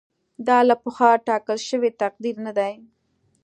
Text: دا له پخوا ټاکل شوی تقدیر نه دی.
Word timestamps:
دا 0.47 0.57
له 0.69 0.75
پخوا 0.83 1.11
ټاکل 1.27 1.57
شوی 1.69 1.89
تقدیر 2.01 2.35
نه 2.45 2.51
دی. 2.57 2.73